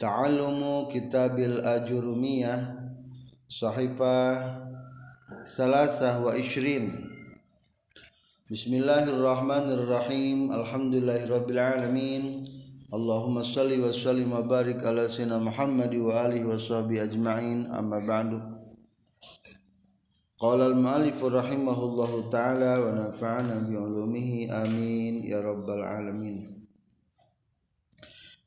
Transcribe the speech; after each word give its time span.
Ta'alumu 0.00 0.88
Kitabil 0.88 1.60
Ajurumiyah 1.60 2.72
Sahifah 3.52 4.64
Salasah 5.44 6.24
wa 6.24 6.32
Ishrin 6.32 6.88
Bismillahirrahmanirrahim 8.48 10.56
Alhamdulillahirrabbilalamin 10.56 12.48
Allahumma 12.88 13.44
salli 13.44 13.76
wa 13.76 13.92
salli 13.92 14.24
mabarik 14.24 14.80
ala 14.88 15.04
sayyidina 15.04 15.36
Muhammad 15.36 15.92
wa 15.92 16.16
alihi 16.24 16.48
wa 16.48 16.56
sahbihi 16.56 17.04
ajma'in 17.04 17.58
amma 17.68 18.00
ba'du 18.00 18.40
Qala 20.40 20.64
al 20.72 20.80
maalifu 20.80 21.28
rahimahullahu 21.28 22.32
ta'ala 22.32 22.80
wa 22.80 22.88
nafa'ana 23.04 23.68
bi'ulumihi 23.68 24.48
amin 24.48 25.28
ya 25.28 25.44
rabbal 25.44 25.84
alamin 25.84 26.59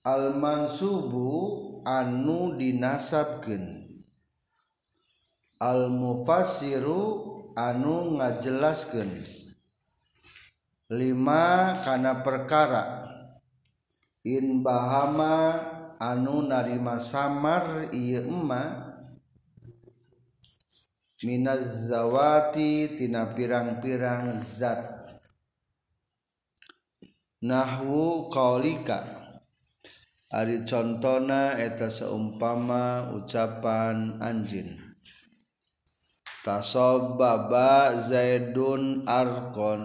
Almansubu 0.00 1.28
anu 1.84 2.56
dinasapken 2.56 3.84
Almufairu 5.60 7.00
anu 7.52 8.16
ngajelaskan 8.16 9.12
5kana 10.88 12.24
perkara 12.24 13.12
inbahaa 14.24 15.68
anu 16.00 16.48
narima 16.48 16.96
samar 16.96 17.64
ma 18.48 18.62
Minzawatitina 21.20 23.36
pirang-pirang 23.36 24.32
zat 24.40 24.80
nahwuqalika 27.44 29.28
contohna 30.70 31.58
eta 31.58 31.90
seupama 31.90 33.10
ucapan 33.18 34.14
anjing 34.22 34.78
Taob 36.46 37.18
baba 37.18 37.90
zaidun 37.98 39.02
kon 39.52 39.82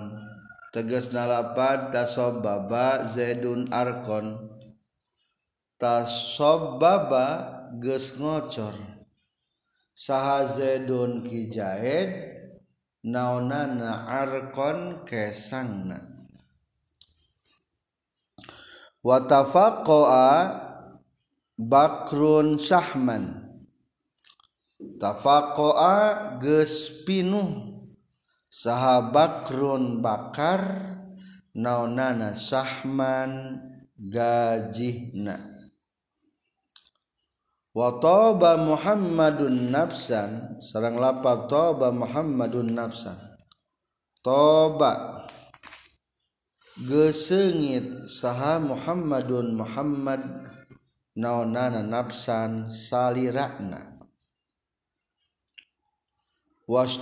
teges 0.71 1.09
narapat 1.11 1.89
tas 1.91 2.15
baba 2.39 3.03
Zeunkon 3.03 4.25
Ta 5.77 6.05
baba 6.79 7.27
ges 7.81 8.15
ngocor 8.15 8.75
saha 9.97 10.47
Zeun 10.47 11.25
kijahhe 11.25 12.31
naana 13.01 14.07
kon 14.53 15.03
keang 15.09 15.89
watafaqoa 19.05 20.29
bakrun 21.61 22.57
Sahman, 22.57 23.45
tafaqoa 24.97 26.41
Gespinuh 26.41 27.85
sahabakrun 28.49 30.01
bakar 30.01 30.65
naonana 31.53 32.33
Sahman 32.33 33.61
gajihna 33.95 35.37
wa 37.75 37.91
toba 38.01 38.55
muhammadun 38.57 39.67
nafsan 39.69 40.57
sarang 40.63 40.95
lapar 40.97 41.45
toba 41.51 41.91
muhammadun 41.93 42.71
nafsan 42.73 43.21
toba 44.25 45.14
Geengit 46.75 48.03
saha 48.03 48.59
mu 48.59 48.75
Muhammadun 48.75 49.55
Muhammad 49.55 50.43
naana 51.15 51.79
nafsan 51.79 52.67
salna 52.67 53.95
was 56.67 56.99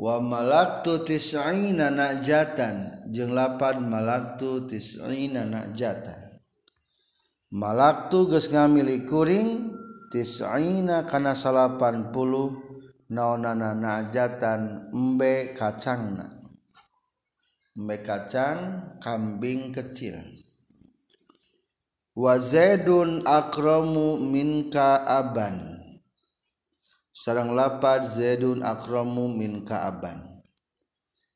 malaktutisina 0.00 1.92
na 1.92 2.16
jatan 2.24 3.04
jengpan 3.12 3.84
Malaktu 3.84 4.64
jatan 5.76 6.40
malak 7.52 8.08
tuges 8.08 8.48
ngaili 8.48 9.04
kuringtisina 9.04 11.04
kan 11.04 11.28
80 11.28 11.76
na 13.12 13.36
na 13.52 14.08
jatan 14.08 14.88
Mmbe 14.96 15.52
kacangmbe 15.52 17.96
kacang 18.00 18.58
kambing 19.04 19.68
kecil 19.68 20.16
wazeun 22.16 23.20
akromu 23.28 24.16
minka 24.16 24.96
abana 25.04 25.79
sarang 27.20 27.52
lapad 27.52 28.00
Zaidun 28.08 28.64
akramu 28.64 29.28
min 29.28 29.60
kaaban 29.68 30.40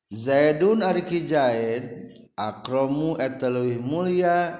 Zaidun 0.09 0.81
ariki 0.81 1.21
Zaid 1.29 1.85
akramu 2.33 3.13
eta 3.21 3.53
leuwih 3.53 3.77
mulia 3.85 4.57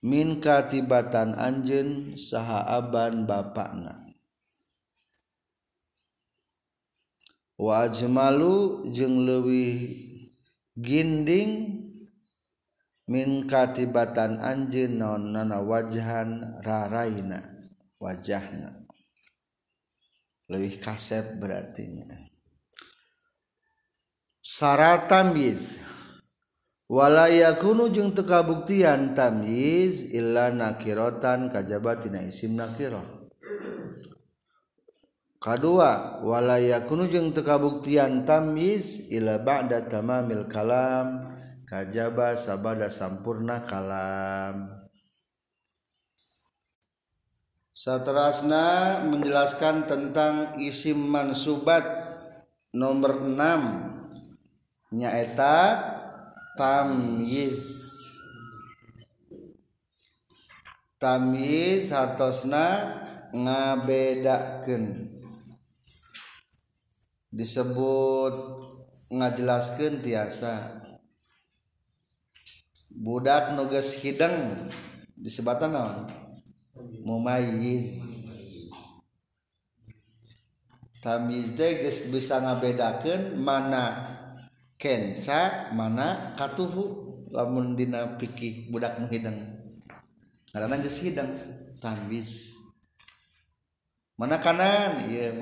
min 0.00 0.40
katibatan 0.40 1.36
anjen 1.36 2.16
saha 2.16 2.64
aban 2.80 3.28
bapakna 3.28 4.00
wa 7.60 7.84
ajmalu 7.84 8.88
jeung 8.96 9.28
leuwih 9.28 9.76
ginding 10.80 11.84
min 13.12 13.44
katibatan 13.44 14.40
anjeun 14.40 14.96
naon 14.96 15.36
nana 15.36 15.60
wajhan 15.60 16.58
raraina 16.64 17.44
wajahna 18.00 18.81
lebih 20.52 20.76
kasep 20.76 21.40
berartinya 21.40 22.04
syarat 24.44 25.08
tamyiz 25.08 25.80
wala 26.92 27.32
yakunu 27.32 27.88
jeung 27.88 28.12
teu 28.12 28.28
kabuktian 28.28 29.16
tamyiz 29.16 30.12
illa 30.12 30.52
nakiratan 30.52 31.48
kajaba 31.48 31.96
isim 32.28 32.52
nakirah 32.60 33.24
kadua 35.40 36.20
wala 36.20 36.60
yakunu 36.60 37.08
jeung 37.08 37.32
teu 37.32 37.40
kabuktian 37.40 38.28
tamyiz 38.28 39.08
illa 39.08 39.40
ba'da 39.40 39.88
tamamil 39.88 40.44
kalam 40.52 41.32
kajaba 41.64 42.36
sabada 42.36 42.92
sampurna 42.92 43.64
kalam 43.64 44.81
satterasna 47.82 49.02
menjelaskan 49.10 49.90
tentang 49.90 50.54
isi 50.62 50.94
Mansubat 50.94 51.82
nomor 52.70 53.18
6nyaeta 53.26 55.58
tam 56.54 57.18
Tam 61.02 61.34
Sartosna 61.82 62.66
ngabedakan 63.34 65.10
disebut 67.34 68.62
ngajelaskanantiasa 69.10 70.86
Budak 72.94 73.58
nugas 73.58 73.98
Hideng 73.98 74.70
disebatan 75.18 75.74
bisa 82.10 82.38
ngabedakan 82.42 83.38
manakennca 83.42 85.70
mana 85.74 86.34
katuh 86.38 86.70
lamundinaih 87.34 88.68
budak 88.70 88.98
menghidang 89.02 89.34
karenadang 90.52 91.30
mana 94.22 94.36
kanan 94.38 94.92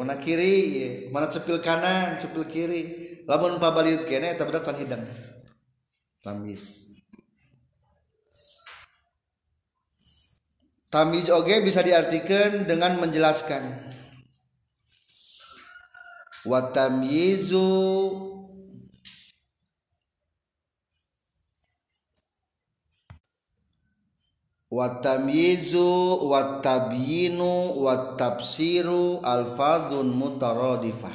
mana 0.01 0.15
kiri 0.17 1.11
mana 1.13 1.29
cepil 1.29 1.61
kanan 1.61 2.17
cupel 2.17 2.45
kiri 2.49 2.83
labunut 3.29 3.61
Tamiz 10.91 11.31
oge 11.31 11.63
bisa 11.63 11.87
diartikan 11.87 12.67
dengan 12.67 12.99
menjelaskan. 12.99 13.63
Wa 16.51 16.67
tamyizu 16.75 17.79
wa 24.75 24.99
tamyizu 24.99 26.11
alfazun 29.23 30.11
mutarodifah. 30.11 31.15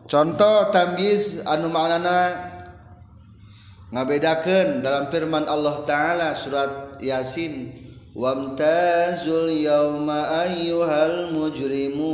contoh 0.10 0.60
tamjiz 0.74 1.46
anu 1.46 1.70
maknana 1.70 2.50
ngabedakan 3.94 4.82
dalam 4.82 5.06
firman 5.14 5.46
Allah 5.46 5.86
Ta'ala 5.86 6.30
surat 6.34 6.98
Yasin 7.06 7.79
Wamzuumayu 8.19 10.83
hal 10.83 11.31
mujurimu 11.31 12.12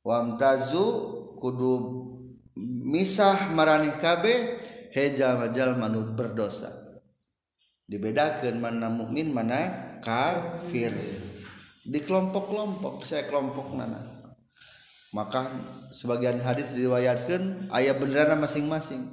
Wamtazu 0.00 0.88
kudu 1.36 1.76
misah 2.56 3.52
maranih 3.52 4.00
Keh 4.00 4.56
heja-majal 4.96 5.76
manut 5.76 6.08
berdosa 6.16 6.72
dibedakan 7.84 8.56
mana 8.64 8.88
mukmin 8.88 9.28
mana 9.34 9.70
kafir 10.06 10.92
di 11.84 11.98
kelompok-kelompok 12.00 13.02
saya 13.04 13.26
kelompok 13.26 13.74
nana 13.76 13.98
maka 15.10 15.50
sebagian 15.94 16.38
hadits 16.42 16.72
diriwayatkan 16.74 17.68
ayah 17.74 17.94
berdana 17.98 18.34
masing-masing 18.38 19.10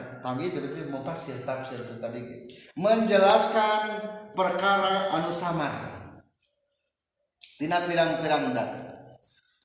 menjelaskan 2.74 3.80
perkara 4.34 5.16
anu 5.20 5.28
samar 5.36 5.91
Tina 7.62 7.78
pirang-pirang 7.86 8.58
dat. 8.58 8.74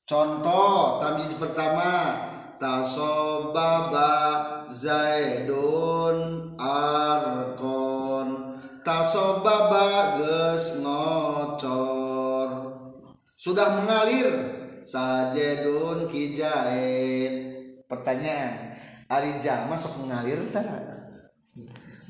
Contoh 0.04 1.00
tamyiz 1.00 1.32
pertama 1.40 2.20
tasobaba 2.60 4.12
zaidun 4.68 6.52
arkon 6.60 8.52
tasobaba 8.84 10.20
geus 10.20 10.76
ngocor 10.84 12.48
sudah 13.40 13.80
mengalir 13.80 14.28
sajedun 14.84 16.12
kijain. 16.12 17.32
pertanyaan 17.88 18.76
ari 19.08 19.40
jalma 19.40 19.72
sok 19.72 20.04
mengalir 20.04 20.44
tah 20.52 20.64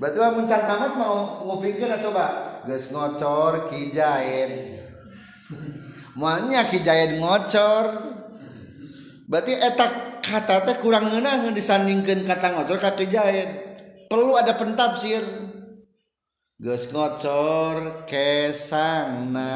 berarti 0.02 0.18
lamun 0.18 0.50
tangan 0.50 0.66
tamat 0.66 0.92
mau 0.98 1.46
ngupikeun 1.46 1.94
coba 2.02 2.26
geus 2.66 2.90
ngocor 2.90 3.70
kijaid 3.70 4.82
mualnya 6.16 6.66
Kijaya 6.68 7.18
ngocor 7.18 7.84
berarti 9.26 9.52
etak 9.58 10.22
kata 10.22 10.66
teh 10.66 10.76
kurang 10.82 11.06
ngeunah 11.10 11.46
disandingkan 11.54 12.26
kata 12.26 12.56
ngocor 12.56 12.76
ka 12.78 12.94
Kijaya 12.98 13.46
perlu 14.10 14.34
ada 14.34 14.54
pentafsir 14.58 15.22
geus 16.58 16.88
ngocor 16.90 18.06
kesana 18.08 19.52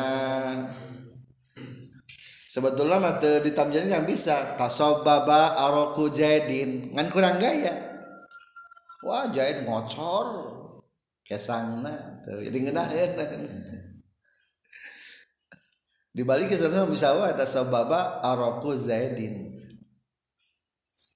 sebetulnya 2.50 2.98
mata 3.00 3.40
ditamjani 3.42 3.88
nggak 3.90 4.06
bisa 4.10 4.36
tasobaba 4.58 5.54
aroku 5.56 6.10
jaidin 6.12 6.92
ngan 6.92 7.06
kurang 7.08 7.38
gaya 7.40 7.72
wah 9.06 9.30
jahit 9.32 9.64
ngocor 9.64 10.50
kesangna 11.24 12.20
tuh 12.26 12.42
jadi 12.42 12.58
ngenahin 12.68 13.10
dibalik 16.10 16.50
sebenarnya 16.50 16.90
bisa 16.90 17.14
wae 17.18 17.30
eta 17.32 17.46
sababa 17.46 18.22
araku 18.24 18.74
zaidin 18.74 19.58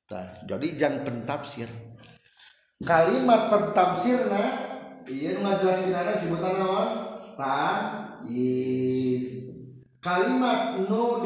Nah, 0.04 0.30
jadi 0.46 0.68
jangan 0.78 1.00
pentafsir 1.02 1.66
kalimat 2.86 3.50
pentafsirna 3.50 4.42
ieu 5.10 5.32
iya, 5.32 5.42
ngajelaskeunana 5.42 6.12
sebutan 6.14 6.54
Ta 7.34 7.62
is 8.30 9.48
kalimat 10.04 10.78
nu 10.86 11.18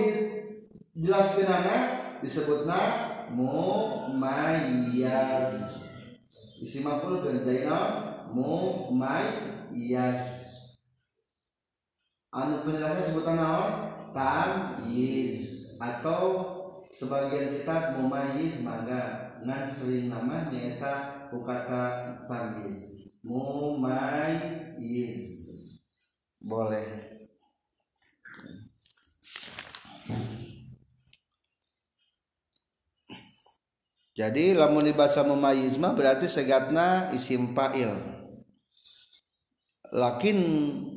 na 2.65 2.81
mu 3.29 3.51
mayas 4.17 5.53
isi 6.65 6.81
maf'ul 6.81 7.45
dan 7.45 7.69
mu 8.33 8.89
mayas 8.97 10.48
anu 12.29 12.61
penjelasan 12.61 13.01
sebutan 13.05 13.41
naon 13.41 13.71
tamyiz 14.13 15.65
atau 15.81 16.53
sebagian 16.93 17.57
kitab 17.57 17.97
mumayyiz 18.01 18.61
mangga 18.61 19.33
ngan 19.41 19.65
sering 19.65 20.13
nama 20.13 20.45
nyata 20.53 21.25
kata 21.33 21.83
tamyiz 22.29 23.09
mumayyiz 23.25 25.25
boleh 26.37 27.17
jadi 34.13 34.53
lamun 34.53 34.85
dibaca 34.85 35.25
mumayyiz 35.25 35.81
berarti 35.81 36.29
segatna 36.29 37.09
isim 37.17 37.57
fa'il 37.57 38.18
lakin 39.93 40.39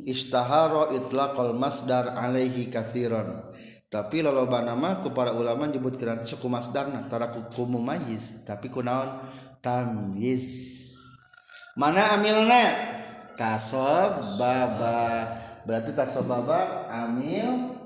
istaharo 0.03 0.91
itlaqal 0.91 1.55
masdar 1.55 2.11
alaihi 2.11 2.67
kathiron 2.67 3.39
tapi 3.91 4.23
lalu 4.23 4.47
nama 4.63 4.99
ku 5.03 5.11
para 5.15 5.35
ulama 5.35 5.67
nyebut 5.67 5.95
kira 5.99 6.19
suku 6.23 6.47
masdar 6.51 6.91
nah, 6.91 7.07
tara 7.07 7.31
ku 7.31 7.43
kumu 7.51 7.79
mayis 7.79 8.43
tapi 8.43 8.67
kunaon 8.67 9.23
tamyiz 9.63 10.77
mana 11.79 12.19
amilna 12.19 12.99
baba 14.35 15.31
berarti 15.63 15.91
tasobaba 15.95 16.91
amil 16.91 17.79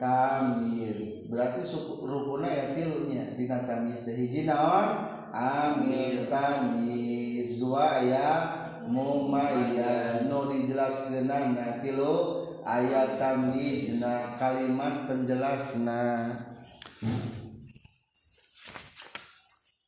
tamyiz 0.00 1.28
berarti 1.28 1.60
suku 1.64 2.04
rukunnya 2.04 2.48
ya 2.48 2.64
tilnya 2.72 3.24
dina 3.36 3.58
tamyiz 3.64 4.08
hiji 4.08 4.48
amil 4.48 6.16
tamyiz 6.32 7.60
dua 7.60 8.00
ya 8.00 8.55
mumayyaz 8.90 10.26
nu 10.30 10.40
dijelaskeunana 10.50 11.66
tilu 11.82 12.14
ayat 12.62 13.18
tamyizna 13.18 14.20
kalimat 14.38 15.08
penjelasna 15.10 16.30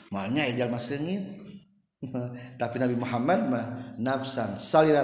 malnyalma 0.10 0.82
sengit 0.82 1.38
tapi 2.62 2.82
Nabi 2.82 2.98
Muhammad 2.98 3.46
mah 3.50 3.66
nafsangit 4.02 4.98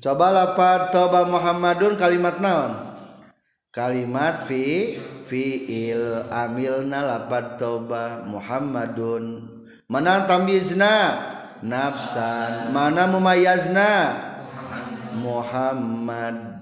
cobalah 0.00 0.56
Pak 0.56 0.80
toba 0.96 1.28
Muhammadun 1.28 2.00
kalimat 2.00 2.40
naon 2.40 2.87
kalimatfi 3.74 4.96
fi 5.28 5.44
amilnapat 6.32 7.60
toba 7.60 8.24
Muhammadun 8.24 9.44
menantm 9.92 10.48
Bizna 10.48 10.96
nafsan 11.60 12.72
mana 12.72 13.04
memayazna 13.04 13.90
Muhammad 15.20 16.54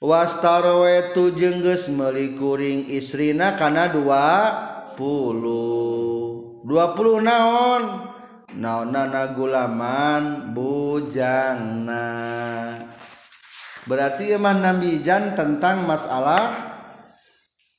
wasta 0.00 0.56
wetu 0.80 1.24
jeung 1.36 1.60
geus 1.64 1.86
melikuring 1.92 2.84
isrina 2.90 3.54
karena 3.56 3.88
20 3.94 5.46
naon. 7.24 8.09
nagulaman 8.58 10.50
Bujan 10.50 11.86
berarti 13.80 14.36
emman 14.36 14.60
nabijan 14.60 15.32
tentang 15.34 15.88
masalah 15.88 16.52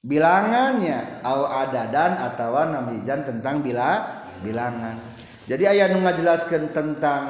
bilangannya 0.01 1.21
A 1.21 1.33
ada 1.63 1.87
dan 1.93 2.17
atautawa 2.17 2.67
nabijan 2.73 3.21
tentang 3.21 3.61
bila 3.61 4.01
bilangan 4.41 4.97
jadi 5.45 5.77
ayaa 5.77 6.01
jelaskan 6.17 6.73
tentang 6.73 7.21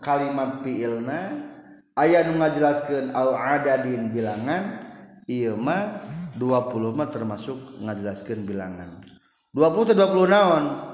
kalimat 0.00 0.64
fiilna 0.64 1.52
ayaaha 1.98 2.46
jelaskan 2.54 3.10
adadin 3.14 4.08
bilangan 4.14 4.82
Imah 5.28 6.00
25 6.40 7.12
termasuk 7.14 7.56
ngajelaskan 7.84 8.44
bilangan 8.48 9.04
20-20 9.56 10.32
naon 10.32 10.64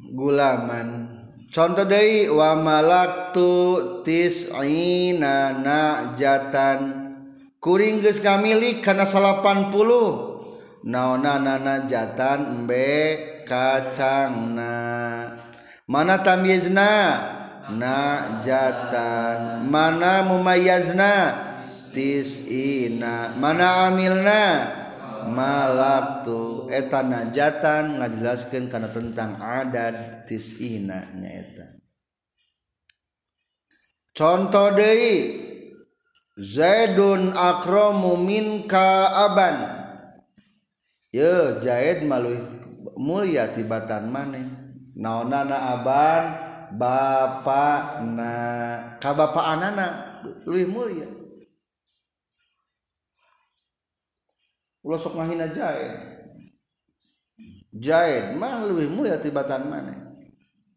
punya 0.00 0.16
Gulaman 0.16 0.88
Con 1.50 1.74
dei 1.74 2.30
wamaak 2.30 3.34
tutis 3.34 4.54
o 4.54 4.62
na 5.18 5.50
na 5.50 6.14
jatan 6.14 6.78
kuriing 7.58 7.98
Guus 7.98 8.22
kami 8.22 8.54
milik 8.54 8.86
karena 8.86 9.02
salapan 9.02 9.74
na 10.86 11.18
na 11.18 11.42
na 11.42 11.54
na 11.58 11.74
jatan 11.90 12.62
Mmbe 12.62 12.86
kaca 13.50 14.30
mana 15.90 16.16
tamzna 16.22 16.92
na 17.74 17.96
jatan 18.46 19.66
mana 19.66 20.22
mumayazna 20.22 21.12
stina 21.66 23.34
mana 23.34 23.90
amilna, 23.90 24.79
mala 25.28 26.24
tuh 26.24 26.70
etana 26.72 27.26
jatan 27.28 27.98
ngajelaskan 28.00 28.70
karena 28.72 28.88
tentang 28.88 29.36
adattis 29.36 30.56
contoh 34.16 34.68
De 34.72 34.92
zaidun 36.40 37.36
akro 37.36 37.92
mumin 37.92 38.64
ka 38.70 39.12
malu 42.06 42.30
muya 42.96 43.44
titibatan 43.52 44.08
manehbar 44.08 46.22
ba 46.70 47.42
ka 47.44 48.00
bapak 49.12 49.42
anakana 49.58 49.86
luwi 50.46 50.62
muya 50.68 51.08
ulah 54.80 54.96
sok 55.00 55.12
ngahina 55.16 55.44
jahit 55.52 55.92
jahit 57.76 58.32
mah 58.40 58.64
lebih 58.64 58.88
mulia 58.88 59.20
tibatan 59.20 59.68
mana 59.68 59.92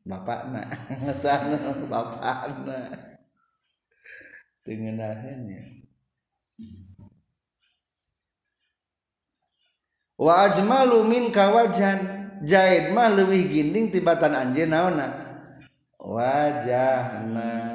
bapakna 0.04 0.60
sana 1.24 1.72
bapakna 1.88 2.92
tengenahannya 4.68 5.88
wa 10.20 10.34
ajmalu 10.52 11.08
min 11.08 11.32
kawajan 11.32 12.28
jahit 12.44 12.92
mah 12.92 13.08
lebih 13.08 13.48
ginding 13.48 13.88
tibatan 13.88 14.36
anjeun 14.36 14.68
naonna 14.68 15.08
wajahna 15.96 17.72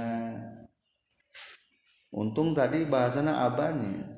untung 2.13 2.53
tadi 2.53 2.85
bahasana 2.85 3.49
abani 3.49 4.18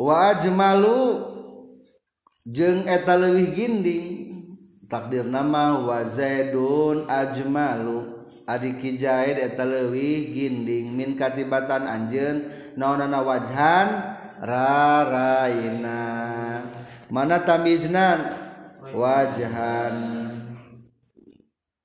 wa 0.00 0.32
jeng 0.40 0.56
jeung 2.48 2.88
eta 2.88 3.20
leuwih 3.20 3.52
ginding 3.52 4.06
takdir 4.88 5.28
nama 5.28 5.76
wa 5.76 6.00
zaidun 6.08 7.04
ajmalu 7.04 8.08
adi 8.48 8.72
kijaid 8.80 9.36
eta 9.36 9.68
leuwih 9.68 10.32
ginding 10.32 10.96
min 10.96 11.12
katibatan 11.20 11.84
anjeun 11.84 12.48
naonana 12.80 13.20
wajhan 13.20 13.88
raraina 14.40 16.00
mana 17.12 17.36
tamiznan 17.44 18.32
wajhan 18.96 20.21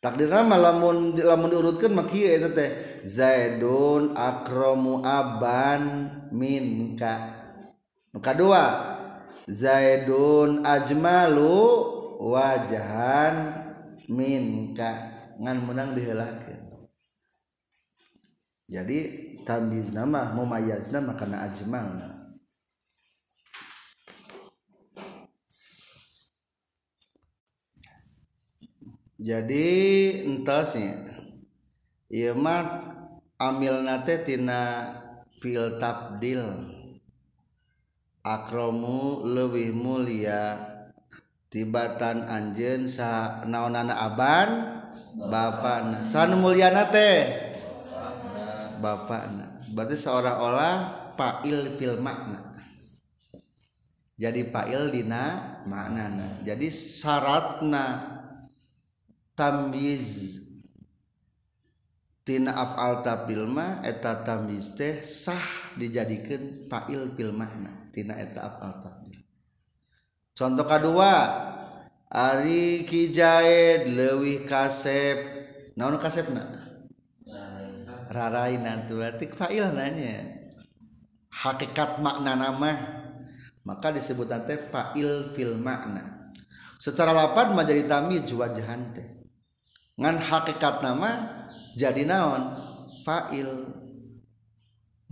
tak 0.00 0.16
diramaalamun 0.16 1.12
menurutkan 1.14 1.92
Mak 1.92 2.08
zaidun 3.04 4.16
akromuban 4.16 5.84
minka 6.32 7.36
dua 8.32 8.66
zaidun 9.44 10.64
Aajmalu 10.64 11.56
wajahan 12.16 13.34
minka 14.08 15.20
ngan 15.36 15.68
menang 15.68 15.92
dila 15.92 16.32
jadi 18.72 18.98
tan 19.44 19.68
nama 19.68 20.32
mumayajzna 20.32 21.04
makanan 21.04 21.44
aajmalah 21.44 22.19
jadi 29.20 29.68
entasnya 30.24 30.96
ieu 32.08 32.32
mah 32.32 32.64
amilna 33.36 34.00
teh 34.00 34.16
tina 34.24 34.88
fil 35.44 35.76
tabdil 35.76 36.40
akromu 38.24 39.20
lebih 39.28 39.76
mulia 39.76 40.56
tibatan 41.52 42.24
anjen 42.24 42.88
sa 42.88 43.44
naonana 43.44 43.92
aban 43.92 44.48
bapakna 45.28 46.00
sanu 46.08 46.40
muliana 46.40 46.88
teh 46.88 47.52
bapakna 48.80 49.52
berarti 49.76 50.00
seolah-olah 50.00 50.74
fa'il 51.20 51.76
fil 51.76 52.00
makna 52.00 52.56
jadi 54.16 54.48
fa'il 54.48 54.88
dina 54.88 55.60
maknana 55.68 56.40
jadi 56.40 56.72
syaratna 56.72 58.09
tinaabilmaeta 62.28 64.12
sah 65.00 65.46
dijadikan 65.80 66.42
Fapil 66.68 67.08
maknatina 67.32 68.14
contoh 70.36 70.66
A2 70.68 70.88
Ari 72.10 72.84
Kijahid 72.90 73.90
Lewih 73.94 74.42
kasep 74.44 75.18
Naep 75.78 76.02
Rarai 78.10 78.58
nantinya 78.58 80.16
hakikat 81.30 82.02
makna-namah 82.02 82.76
maka 83.62 83.88
disebut 83.94 84.26
A 84.34 84.42
Fa 84.42 84.90
fil 85.32 85.54
makna 85.54 86.34
secara 86.82 87.14
la 87.14 87.30
8 87.38 87.54
majeitami 87.54 88.18
juwajahhan 88.26 88.82
teh 88.96 89.19
hakikat 90.08 90.80
nama 90.80 91.44
jadi 91.76 92.08
naon 92.08 92.40
fail 93.04 93.68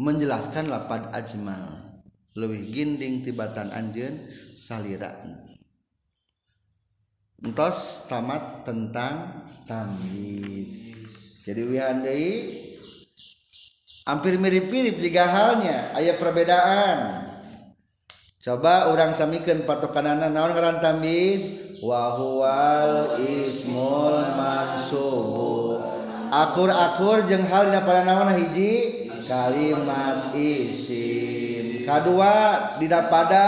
menjelaskan 0.01 0.73
lafa 0.73 1.13
ajimal 1.13 1.77
lebih 2.33 2.73
dinding 2.73 3.21
tibatan 3.21 3.69
Anjun 3.75 4.25
salirrantos 4.57 5.51
tamat 8.09 8.63
tentang 8.65 9.45
tam 9.69 9.93
jadi 11.45 11.63
hampir 14.09 14.41
mirip-mirip 14.41 14.97
jika 15.01 15.25
halnya 15.29 15.93
Ayo 16.01 16.13
perbedaan 16.17 17.27
Co 18.39 18.55
orang 18.65 19.13
samikan 19.13 19.63
patukanan 19.69 20.33
naon 20.33 20.53
kean 20.57 20.81
tamid 20.81 21.68
wahwal 21.83 23.15
Imakso 23.23 23.79
akur-akkur 26.29 27.25
je 27.25 27.39
hal 27.41 27.71
tidak 27.73 27.87
pada 27.89 28.03
nana 28.05 28.33
hiji 28.37 29.07
kalimat 29.25 30.29
isin2 30.35 31.89
didap 32.83 33.07
pada 33.09 33.47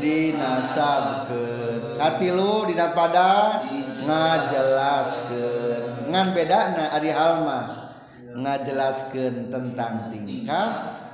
dinasab 0.00 1.28
kehati 1.28 2.30
lo 2.34 2.64
didap 2.66 2.94
pada 2.96 3.60
ngajelas 4.04 5.16
dengan 5.28 6.32
beda 6.34 6.90
Ari 6.96 7.10
Halmah 7.12 7.64
ngajelaskan 8.34 9.34
tentang 9.54 10.10
tingkat 10.10 10.70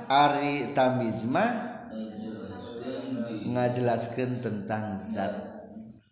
ari 0.09 0.73
tamma 0.75 1.45
ngajelaskan 3.47 4.29
tentang 4.33 4.97
za 4.97 5.50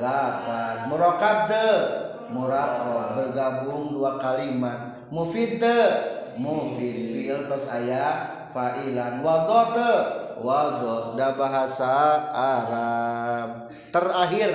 lapan 0.00 0.90
murakab 0.90 1.46
de 1.46 1.68
murakab 2.34 2.88
oh, 2.90 3.08
bergabung 3.14 3.82
dua 3.94 4.18
kalimat 4.18 5.06
mufid 5.14 5.62
de 5.62 5.80
mufid 6.40 7.14
fiil 7.14 7.46
terus 7.46 7.66
ayat 7.70 8.50
fa'ilan 8.50 9.22
wadot 9.22 9.70
de 9.76 9.92
wadot 10.42 11.14
da 11.14 11.30
bahasa 11.38 11.94
Arab 12.34 13.48
terakhir 13.94 14.50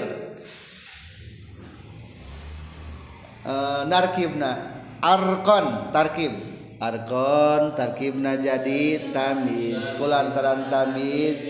narkibna 3.87 4.51
eh, 4.51 5.07
arkon 5.07 5.67
tarkib 5.95 6.33
arkon 6.83 7.79
tarkibna 7.79 8.35
jadi 8.43 9.15
tamiz 9.15 9.87
kulantaran 9.95 10.67
tamiz 10.67 11.47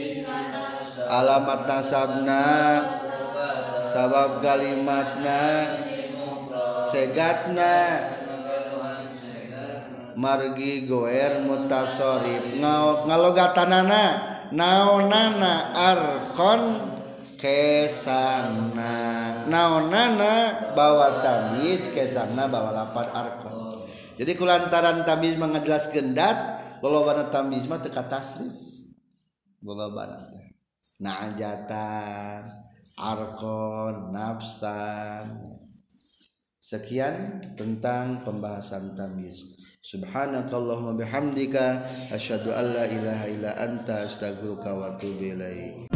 alamat 1.09 1.61
nasabna 1.65 2.43
sabab 3.89 4.37
kalimatnya 4.45 5.73
segatnya 6.85 8.05
Margi 10.19 10.83
goer 10.85 11.39
mutassorib 11.47 12.59
ngaokana 12.59 13.89
naanakon 14.51 16.61
ke 17.39 17.87
sana 17.87 19.47
naana 19.47 20.33
bawa 20.75 21.23
keana 21.23 22.51
bawa 22.51 22.69
lapar 22.75 23.07
Arkon 23.15 23.71
jadikullantaran 24.19 25.07
tamiz 25.07 25.39
mengejelas 25.39 25.87
gentlau 25.89 26.99
warna 27.07 27.31
tamismma 27.31 27.79
atasnya 27.79 28.51
Nah 30.99 31.15
ajatan 31.31 32.43
arkon 32.99 34.11
nafsan 34.11 35.39
sekian 36.59 37.39
tentang 37.55 38.19
pembahasan 38.27 38.91
tamyiz 38.91 39.39
subhanakallahumma 39.79 40.99
bihamdika 40.99 41.79
asyhadu 42.11 42.51
alla 42.51 42.83
ilaha 42.91 43.25
illa 43.31 43.51
anta 43.55 44.03
astaghfiruka 44.03 44.69
wa 44.75 44.83
atubu 44.99 45.31
ilaik 45.33 45.88